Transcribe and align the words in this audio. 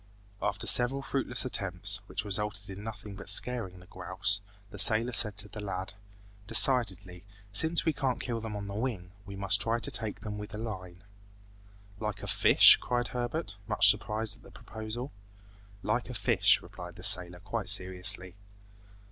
After 0.41 0.65
several 0.65 1.03
fruitless 1.03 1.45
attempts, 1.45 1.97
which 2.07 2.25
resulted 2.25 2.67
in 2.71 2.83
nothing 2.83 3.13
but 3.15 3.29
scaring 3.29 3.79
the 3.79 3.85
grouse, 3.85 4.41
the 4.71 4.79
sailor 4.79 5.13
said 5.13 5.37
to 5.37 5.47
the 5.47 5.63
lad, 5.63 5.93
"Decidedly, 6.47 7.23
since 7.53 7.85
we 7.85 7.93
can't 7.93 8.19
kill 8.19 8.41
them 8.41 8.55
on 8.55 8.65
the 8.65 8.73
wing, 8.73 9.11
we 9.27 9.35
must 9.35 9.61
try 9.61 9.77
to 9.77 9.91
take 9.91 10.21
them 10.21 10.39
with 10.39 10.55
a 10.55 10.57
line." 10.57 11.03
"Like 11.99 12.23
a 12.23 12.27
fish?" 12.27 12.77
cried 12.77 13.09
Herbert, 13.09 13.57
much 13.67 13.91
surprised 13.91 14.37
at 14.37 14.41
the 14.41 14.49
proposal. 14.49 15.11
"Like 15.83 16.09
a 16.09 16.15
fish," 16.15 16.63
replied 16.63 16.95
the 16.95 17.03
sailor 17.03 17.39
quite 17.39 17.69
seriously. 17.69 18.33